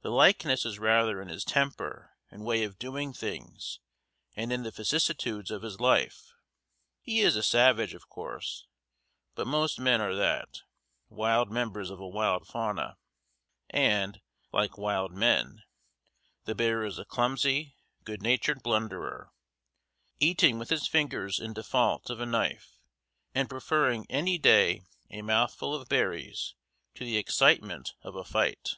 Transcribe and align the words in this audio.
The 0.00 0.08
likeness 0.08 0.64
is 0.64 0.78
rather 0.78 1.20
in 1.20 1.28
his 1.28 1.44
temper 1.44 2.16
and 2.30 2.46
way 2.46 2.64
of 2.64 2.78
doing 2.78 3.12
things 3.12 3.78
and 4.34 4.50
in 4.54 4.62
the 4.62 4.70
vicissitudes 4.70 5.50
of 5.50 5.60
his 5.60 5.78
life. 5.78 6.32
He 7.02 7.20
is 7.20 7.36
a 7.36 7.42
savage, 7.42 7.92
of 7.92 8.08
course, 8.08 8.66
but 9.34 9.46
most 9.46 9.78
men 9.78 10.00
are 10.00 10.14
that 10.14 10.60
wild 11.10 11.50
members 11.52 11.90
of 11.90 12.00
a 12.00 12.08
wild 12.08 12.46
fauna 12.46 12.96
and, 13.68 14.22
like 14.50 14.78
wild 14.78 15.12
men, 15.12 15.62
the 16.46 16.54
bear 16.54 16.82
is 16.82 16.98
a 16.98 17.04
clumsy, 17.04 17.76
good 18.04 18.22
natured 18.22 18.62
blunderer, 18.62 19.30
eating 20.20 20.58
with 20.58 20.70
his 20.70 20.88
fingers 20.88 21.38
in 21.38 21.52
default 21.52 22.08
of 22.08 22.18
a 22.18 22.24
knife, 22.24 22.78
and 23.34 23.50
preferring 23.50 24.06
any 24.10 24.38
day 24.38 24.84
a 25.10 25.20
mouthful 25.20 25.74
of 25.74 25.86
berries 25.90 26.54
to 26.94 27.04
the 27.04 27.18
excitement 27.18 27.92
of 28.00 28.16
a 28.16 28.24
fight. 28.24 28.76